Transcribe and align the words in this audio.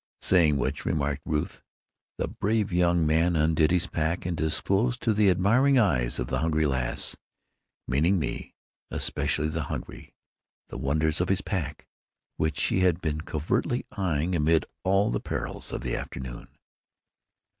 "Saying 0.23 0.57
which," 0.57 0.83
remarked 0.83 1.21
Ruth, 1.25 1.61
"the 2.17 2.27
brave 2.27 2.73
young 2.73 3.05
man 3.05 3.35
undid 3.35 3.69
his 3.69 3.85
pack 3.85 4.25
and 4.25 4.35
disclosed 4.35 4.99
to 5.03 5.13
the 5.13 5.29
admiring 5.29 5.77
eyes 5.77 6.17
of 6.17 6.25
the 6.25 6.39
hungry 6.39 6.65
lass—meaning 6.65 8.17
me, 8.17 8.55
especially 8.89 9.47
the 9.47 9.65
'hungry'—the 9.69 10.77
wonders 10.79 11.21
of 11.21 11.29
his 11.29 11.41
pack, 11.41 11.85
which 12.37 12.57
she 12.59 12.79
had 12.79 12.99
been 12.99 13.21
covertly 13.21 13.85
eying 13.95 14.33
amid 14.35 14.65
all 14.83 15.11
the 15.11 15.19
perils 15.21 15.71
of 15.71 15.81
the 15.83 15.95
afternoon." 15.95 16.47